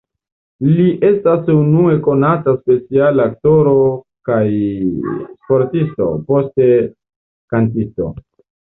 [0.77, 3.75] Li estas unue konata speciale aktoro
[4.33, 4.41] kaj
[5.05, 6.71] sportisto, poste
[7.55, 8.15] kantisto.